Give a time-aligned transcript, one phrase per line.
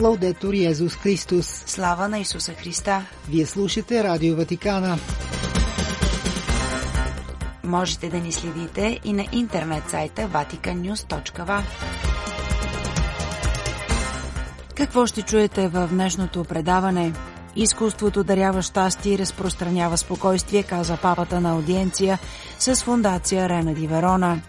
[0.00, 1.46] Лаудетор Йезус Христос.
[1.66, 3.06] Слава на Исуса Христа!
[3.28, 4.98] Вие слушате Радио Ватикана.
[7.64, 11.62] Можете да ни следите и на интернет сайта vaticannews.va.
[14.74, 17.12] Какво ще чуете в днешното предаване?
[17.56, 22.18] Изкуството дарява щастие и разпространява спокойствие, каза папата на аудиенция
[22.58, 24.40] с фундация Рена Ди Верона.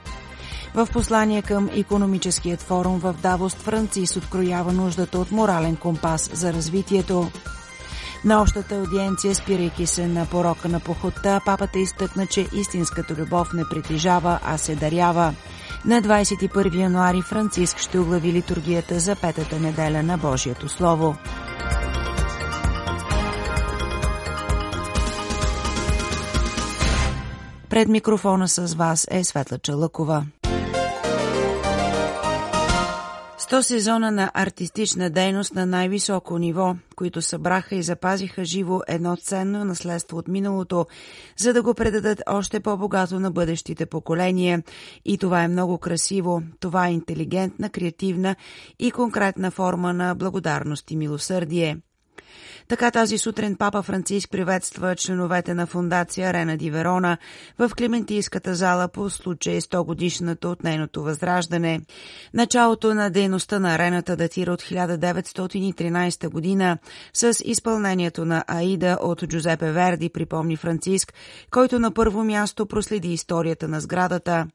[0.78, 7.32] В послание към економическият форум в Давост Францис откроява нуждата от морален компас за развитието.
[8.26, 13.64] На общата аудиенция, спирайки се на порока на походта, папата изтъкна, че истинската любов не
[13.70, 15.34] притежава, а се дарява.
[15.86, 21.16] На 21 януари Франциск ще оглави литургията за петата неделя на Божието Слово.
[27.70, 30.26] Пред микрофона с вас е Светла Чалъкова.
[33.52, 39.66] 100 сезона на артистична дейност на най-високо ниво, които събраха и запазиха живо едно ценно
[39.66, 40.86] наследство от миналото,
[41.38, 44.64] за да го предадат още по-богато на бъдещите поколения.
[45.06, 46.42] И това е много красиво.
[46.60, 48.36] Това е интелигентна, креативна
[48.80, 51.78] и конкретна форма на благодарност и милосърдие.
[52.68, 57.18] Така тази сутрин папа Франциск приветства членовете на фундация Рена Ди Верона
[57.60, 61.82] в Клементийската зала по случай 100 годишната от нейното възраждане.
[62.34, 66.78] Началото на дейността на арената датира от 1913 година
[67.14, 71.14] с изпълнението на Аида от Джузепе Верди, припомни Франциск,
[71.52, 74.48] който на първо място проследи историята на сградата.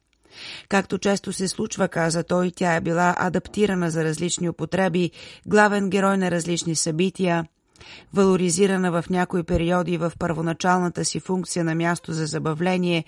[0.69, 5.11] Както често се случва, каза той, тя е била адаптирана за различни употреби,
[5.47, 7.45] главен герой на различни събития–
[8.15, 13.05] валоризирана в някои периоди в първоначалната си функция на място за забавление,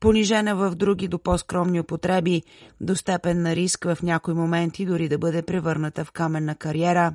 [0.00, 2.42] понижена в други до по-скромни употреби,
[2.80, 7.12] до степен на риск в някои моменти дори да бъде превърната в каменна кариера.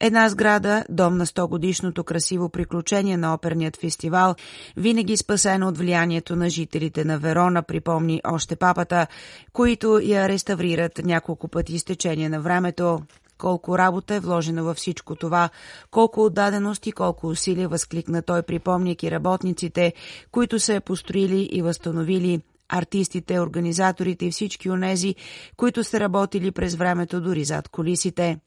[0.00, 4.34] Една сграда, дом на 100 годишното красиво приключение на оперният фестивал,
[4.76, 9.06] винаги спасена от влиянието на жителите на Верона, припомни още папата,
[9.52, 13.00] които я реставрират няколко пъти с течение на времето
[13.42, 15.48] колко работа е вложена във всичко това,
[15.90, 19.92] колко отдаденост и колко усилия възкликна той, припомняйки работниците,
[20.30, 25.14] които се е построили и възстановили артистите, организаторите и всички онези,
[25.56, 28.38] които са работили през времето дори зад колисите.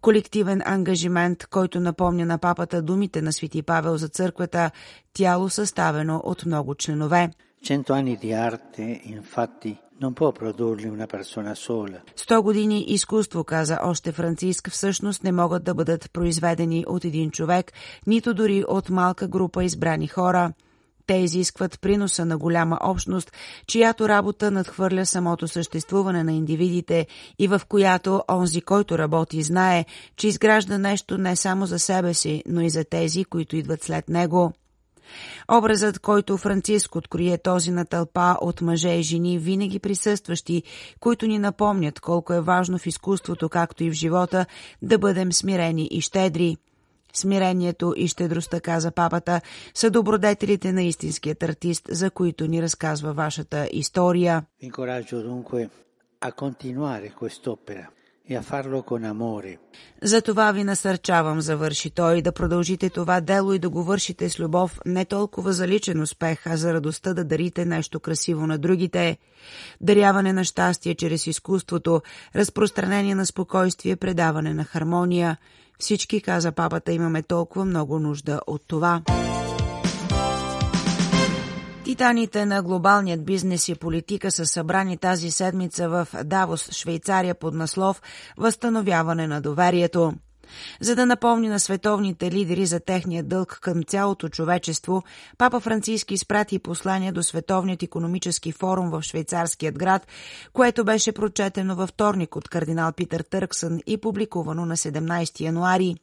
[0.00, 4.70] Колективен ангажимент, който напомня на папата думите на Свети Павел за църквата,
[5.12, 7.30] тяло съставено от много членове.
[7.70, 8.84] Cento anni di arte,
[9.16, 9.72] infatti,
[12.16, 17.72] Сто години изкуство, каза още Франциск, всъщност не могат да бъдат произведени от един човек,
[18.06, 20.52] нито дори от малка група избрани хора.
[21.06, 23.32] Те изискват приноса на голяма общност,
[23.66, 27.06] чиято работа надхвърля самото съществуване на индивидите
[27.38, 29.84] и в която онзи, който работи, знае,
[30.16, 34.08] че изгражда нещо не само за себе си, но и за тези, които идват след
[34.08, 34.52] него.
[35.52, 40.62] Образът, който Франциск открие този на тълпа от мъже и жени, винаги присъстващи,
[41.00, 44.46] които ни напомнят колко е важно в изкуството, както и в живота,
[44.82, 46.56] да бъдем смирени и щедри.
[47.12, 49.40] Смирението и щедростта, каза папата,
[49.74, 54.44] са добродетелите на истинският артист, за които ни разказва вашата история.
[56.22, 57.86] a continuare quest'opera
[58.28, 59.58] e a farlo con amore.
[60.02, 64.40] За това ви насърчавам, завърши той, да продължите това дело и да го вършите с
[64.40, 69.18] любов не толкова за личен успех, а за радостта да дарите нещо красиво на другите.
[69.80, 72.02] Даряване на щастие чрез изкуството,
[72.36, 75.36] разпространение на спокойствие, предаване на хармония.
[75.78, 79.02] Всички, каза папата, имаме толкова много нужда от това.
[81.90, 88.02] Титаните на глобалният бизнес и политика са събрани тази седмица в Давос, Швейцария под наслов
[88.36, 90.12] Възстановяване на доверието.
[90.80, 95.02] За да напомни на световните лидери за техния дълг към цялото човечество,
[95.38, 100.06] Папа Франциски изпрати послание до Световният економически форум в швейцарският град,
[100.52, 105.96] което беше прочетено във вторник от кардинал Питър Търксън и публикувано на 17 януари.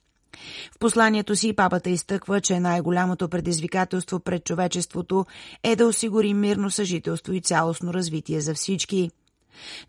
[0.75, 5.25] В посланието си папата изтъква, че най-голямото предизвикателство пред човечеството
[5.63, 9.11] е да осигури мирно съжителство и цялостно развитие за всички.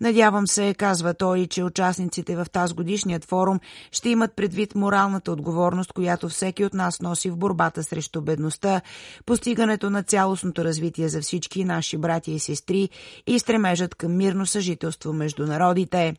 [0.01, 3.61] Надявам се, казва той, че участниците в тази годишният форум
[3.93, 8.81] ще имат предвид моралната отговорност, която всеки от нас носи в борбата срещу бедността,
[9.27, 12.89] постигането на цялостното развитие за всички наши братя и сестри
[13.27, 16.15] и стремежът към мирно съжителство между народите.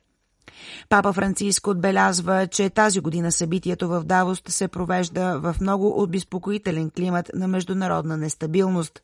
[0.90, 7.32] Папа Франциск отбелязва, че тази година събитието в Давост се провежда в много обезпокоителен климат
[7.36, 9.02] на международна нестабилност.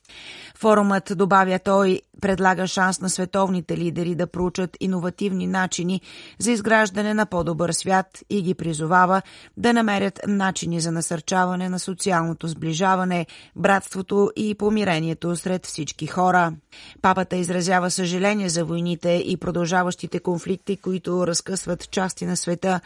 [0.56, 6.02] Форумът, добавя той, предлага шанс на световните лидери да проучат иновативни начини
[6.40, 9.22] за изграждане на по-добър свят и ги призовава
[9.58, 16.54] да намерят начини за насърчаване на социалното сближаване, братството и помирението сред всички хора.
[17.02, 22.80] Папата изразява съжаление за войните и продължаващите конфликти, които разкъсват части на света,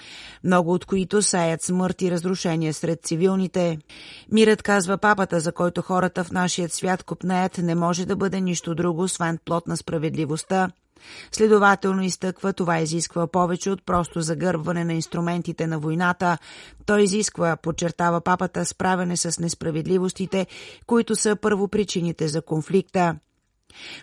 [0.44, 3.78] много от които сеят смърт и разрушение сред цивилните.
[4.32, 8.76] Мирът, казва папата, за който хората в нашия свят купнеят, не може да бъде нищо
[8.76, 10.70] друго, освен плод на справедливостта.
[11.32, 16.38] Следователно изтъква, това изисква повече от просто загърбване на инструментите на войната.
[16.86, 20.48] Той изисква, подчертава папата, справяне с несправедливостите,
[20.86, 23.16] които са първопричините за конфликта.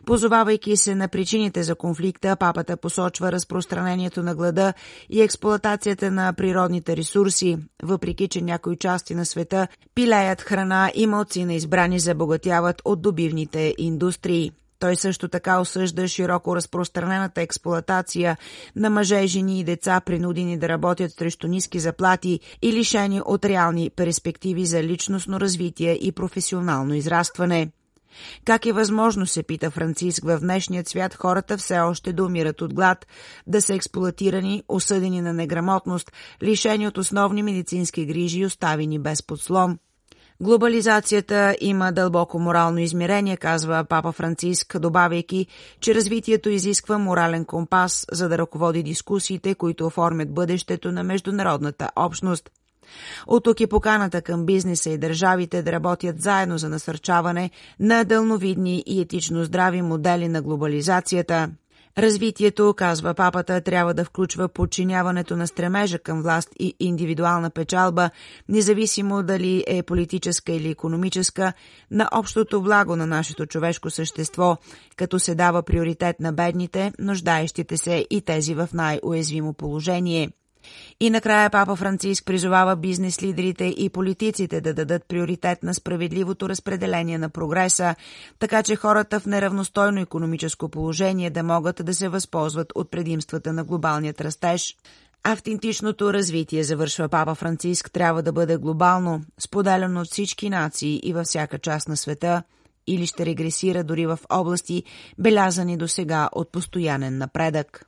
[0.06, 4.72] Позовавайки се на причините за конфликта, папата посочва разпространението на глада
[5.10, 11.44] и експлоатацията на природните ресурси, въпреки че някои части на света пилеят храна и малци
[11.44, 14.52] на избрани забогатяват от добивните индустрии.
[14.78, 18.36] Той също така осъжда широко разпространената експлоатация
[18.76, 23.90] на мъже, жени и деца, принудени да работят срещу ниски заплати и лишени от реални
[23.90, 27.70] перспективи за личностно развитие и професионално израстване.
[28.44, 32.74] Как е възможно, се пита Франциск, в днешния свят хората все още да умират от
[32.74, 33.06] глад,
[33.46, 39.78] да са експлуатирани, осъдени на неграмотност, лишени от основни медицински грижи и оставени без подслон.
[40.40, 45.46] Глобализацията има дълбоко морално измерение, казва папа Франциск, добавяйки,
[45.80, 52.50] че развитието изисква морален компас, за да ръководи дискусиите, които оформят бъдещето на международната общност.
[53.26, 57.50] От тук и поканата към бизнеса и държавите да работят заедно за насърчаване
[57.80, 61.48] на дълновидни и етично здрави модели на глобализацията–
[61.98, 68.10] Развитието, казва папата, трябва да включва подчиняването на стремежа към власт и индивидуална печалба,
[68.48, 71.52] независимо дали е политическа или економическа,
[71.90, 74.56] на общото благо на нашето човешко същество,
[74.96, 80.30] като се дава приоритет на бедните, нуждаещите се и тези в най-уязвимо положение–
[81.00, 87.18] и накрая папа Франциск призовава бизнес лидерите и политиците да дадат приоритет на справедливото разпределение
[87.18, 87.94] на прогреса,
[88.38, 93.64] така че хората в неравностойно економическо положение да могат да се възползват от предимствата на
[93.64, 94.76] глобалният растеж.
[95.24, 101.26] Автентичното развитие, завършва Папа Франциск, трябва да бъде глобално, споделено от всички нации и във
[101.26, 102.42] всяка част на света,
[102.86, 104.84] или ще регресира дори в области,
[105.18, 107.86] белязани до сега от постоянен напредък.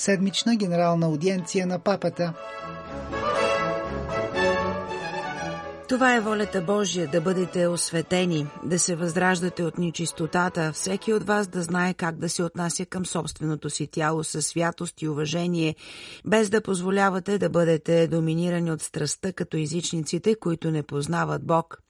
[0.00, 2.34] Седмична генерална аудиенция на папата.
[5.88, 11.46] Това е волята Божия да бъдете осветени, да се възраждате от нечистотата, всеки от вас
[11.46, 15.74] да знае как да се отнася към собственото си тяло със святост и уважение,
[16.24, 21.87] без да позволявате да бъдете доминирани от страстта като езичниците, които не познават Бог.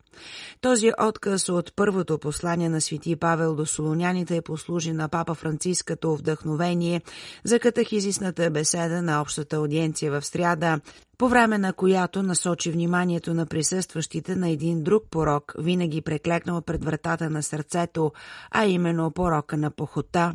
[0.60, 6.14] Този отказ от първото послание на свети Павел до солоняните послужи на папа Франциск като
[6.14, 7.02] вдъхновение
[7.44, 10.80] за катахизисната беседа на общата аудиенция в сряда,
[11.18, 16.84] по време на която насочи вниманието на присъстващите на един друг порок, винаги преклекнал пред
[16.84, 18.12] вратата на сърцето,
[18.50, 20.34] а именно порока на похота.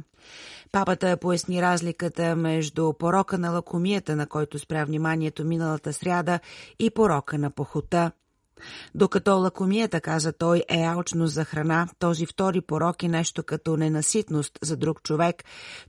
[0.72, 6.40] Папата поясни разликата между порока на лакомията, на който спря вниманието миналата сряда,
[6.80, 8.12] и порока на похота.
[8.96, 14.60] Докато лакомията, каза той, е алчност за храна, този втори порок е нещо като ненаситност
[14.62, 15.44] за друг човек,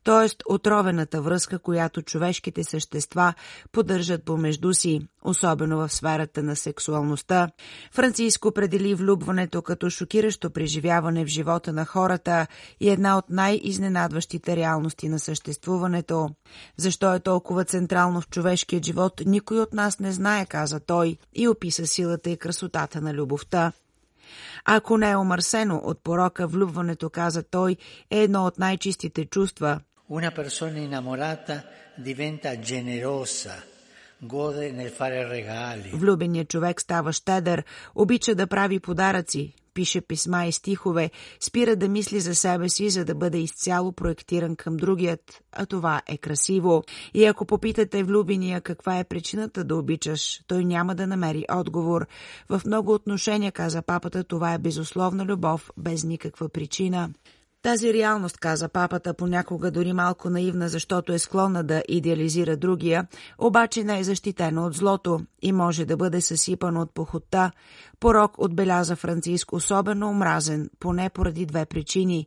[0.05, 0.37] т.е.
[0.47, 3.35] отровената връзка, която човешките същества
[3.73, 7.49] поддържат помежду си, особено в сферата на сексуалността.
[7.93, 12.47] Франциско определи влюбването като шокиращо преживяване в живота на хората
[12.81, 16.29] и една от най-изненадващите реалности на съществуването.
[16.77, 21.49] Защо е толкова централно в човешкия живот, никой от нас не знае, каза той и
[21.49, 22.54] описа силата и красотата
[23.01, 23.73] на любовта.
[24.65, 27.77] Ако не е омърсено от порока, влюбването, каза той,
[28.11, 29.81] е едно от най-чистите чувства.
[30.11, 31.55] Una persona innamorata
[31.99, 33.55] diventa generosa,
[35.93, 42.21] Влюбеният човек става щедър, обича да прави подаръци, пише писма и стихове, спира да мисли
[42.21, 46.83] за себе си, за да бъде изцяло проектиран към другият, а това е красиво.
[47.15, 52.07] И ако попитате влюбения каква е причината да обичаш, той няма да намери отговор.
[52.49, 57.11] В много отношения, каза папата, това е безусловна любов, без никаква причина.
[57.65, 63.07] Тази реалност, каза папата, понякога дори малко наивна, защото е склонна да идеализира другия,
[63.39, 67.51] обаче не е защитена от злото и може да бъде съсипана от похота.
[68.01, 72.27] Порок отбеляза Франциск особено омразен, поне поради две причини.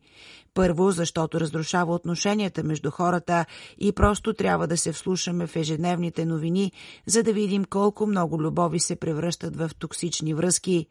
[0.58, 3.46] Първо, защото разрушава отношенията между хората
[3.80, 6.72] и просто трябва да се вслушаме в ежедневните новини,
[7.06, 10.88] за да видим колко много любови се превръщат в токсични връзки.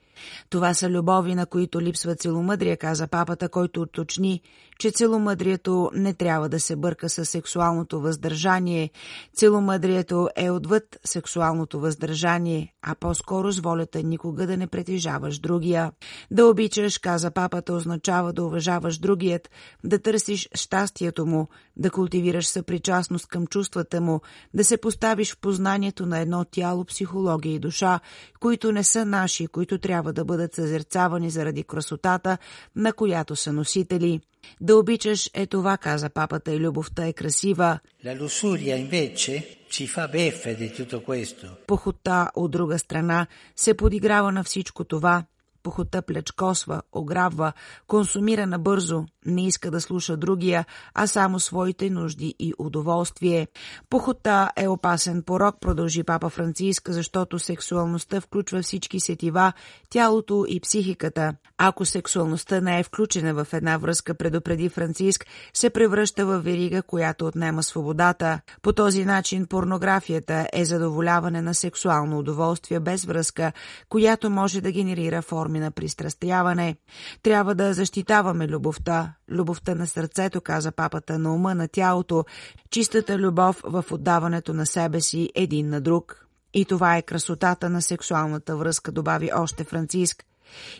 [0.51, 4.43] Това са любови, на които липсва целомъдрие, каза папата, който уточни,
[4.79, 8.91] че целомъдрието не трябва да се бърка с сексуалното въздържание.
[9.35, 15.93] Целомъдрието е отвъд сексуалното въздържание, а по-скоро с волята никога да не притежаваш другия.
[16.31, 19.51] Да обичаш, каза папата, означава да уважаваш другият,
[19.85, 24.21] да търсиш щастието му, да култивираш съпричастност към чувствата му,
[24.55, 28.01] да се поставиш в познанието на едно тяло, психология и душа,
[28.41, 32.39] които не са наши, които трябва да бъдат съзерцавани заради красотата,
[32.77, 34.21] на която са носители.
[34.61, 37.79] Да обичаш е това, каза папата, и любовта е красива.
[38.05, 39.35] La lussuria invece
[39.75, 41.47] ci fa beffe di tutto questo.
[41.67, 45.25] Похота, от друга страна, се подиграва на всичко това,
[45.67, 47.53] похота плечкосва, ограбва,
[47.87, 53.49] консумира набързо, не иска да слуша другия, а само своите нужди и удоволствие.
[53.91, 59.53] Похота е опасен порок, продължи папа Франциск, защото сексуалността включва всички сетива,
[59.91, 61.35] тялото и психиката.
[61.59, 67.27] Ако сексуалността не е включена в една връзка, предупреди Франциск, се превръща в верига, която
[67.27, 68.41] отнема свободата.
[68.63, 73.53] По този начин порнографията е задоволяване на сексуално удоволствие без връзка,
[73.89, 76.77] която може да генерира форми на пристрастяване.
[77.23, 82.25] Трябва да защитаваме любовта, любовта на сърцето, каза папата, на ума, на тялото,
[82.71, 86.27] чистата любов в отдаването на себе си един на друг.
[86.55, 90.25] И това е красотата на сексуалната връзка, добави още Франциск.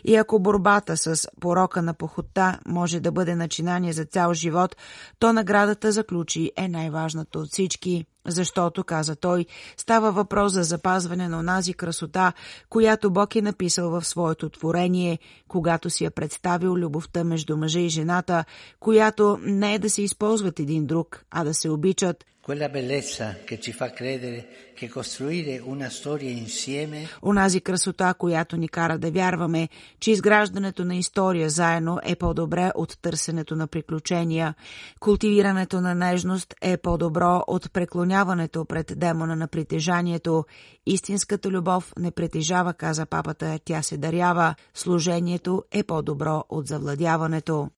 [0.05, 4.75] И ако борбата с порока на похота може да бъде начинание за цял живот,
[5.19, 8.05] то наградата за ключи е най-важната от всички.
[8.27, 9.45] Защото, каза той,
[9.77, 12.33] става въпрос за запазване на онази красота,
[12.69, 17.89] която Бог е написал в своето творение, когато си е представил любовта между мъжа и
[17.89, 18.45] жената,
[18.79, 22.25] която не е да се използват един друг, а да се обичат–
[27.21, 32.97] Онази красота, която ни кара да вярваме, че изграждането на история заедно е по-добре от
[33.01, 34.55] търсенето на приключения.
[34.99, 40.45] Култивирането на нежност е по-добро от преклоняването пред демона на притежанието.
[40.85, 44.55] Истинската любов не притежава, каза папата, тя се дарява.
[44.73, 47.69] Служението е по-добро от завладяването.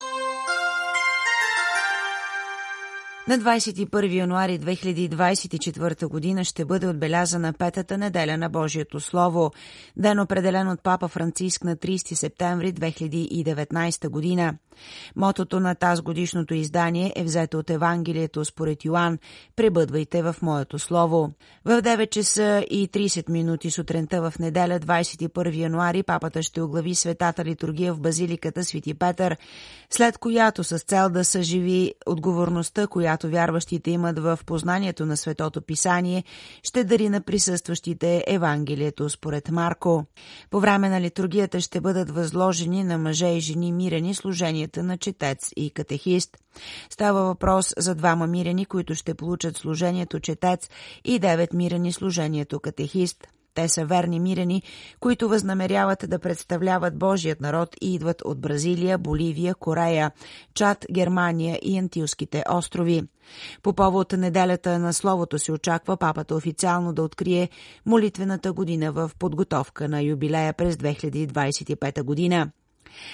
[3.30, 9.52] На 21 януари 2024 година ще бъде отбелязана петата неделя на Божието Слово,
[9.98, 14.54] ден определен от папа Франциск на 30 септември 2019 година.
[15.16, 19.18] Мотото на тази годишното издание е взето от Евангелието според Йоанн
[19.56, 21.32] «Пребъдвайте в моето слово».
[21.66, 27.46] В 9 часа и 30 минути сутринта в неделя 21 януари папата ще оглави светата
[27.46, 29.38] литургия в базиликата Свети Петър,
[29.90, 32.88] след която с цел да съживи отговорността,
[33.20, 36.24] която вярващите имат в познанието на Светото Писание,
[36.64, 40.06] ще дари на присъстващите Евангелието според Марко.
[40.50, 45.50] По време на литургията ще бъдат възложени на мъже и жени мирени служенията на четец
[45.56, 46.38] и катехист.
[46.90, 50.70] Става въпрос за двама мирени, които ще получат служението четец
[51.06, 53.28] и девет мирени служението катехист.
[53.54, 54.64] Те са верни мирени,
[55.00, 60.12] които възнамеряват да представляват Божият народ и идват от Бразилия, Боливия, Корея,
[60.54, 63.04] Чад, Германия и Антилските острови.
[63.64, 67.50] По повод неделята на Словото се очаква папата официално да открие
[67.86, 72.52] молитвената година в подготовка на юбилея през 2025 година.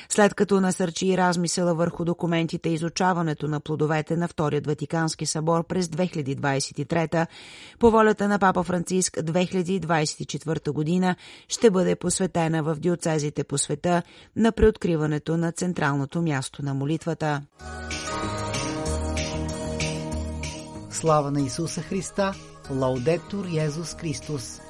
[0.09, 5.87] След като насърчи размисъла върху документите и изучаването на плодовете на Вторият Ватикански събор през
[5.87, 7.27] 2023,
[7.79, 11.15] по волята на папа Франциск 2024 година
[11.47, 14.01] ще бъде посветена в диоцезите по света
[14.35, 17.41] на преоткриването на централното място на молитвата.
[20.89, 22.33] Слава на Исуса Христа!
[22.71, 24.64] Лаудетур Йезус Христос!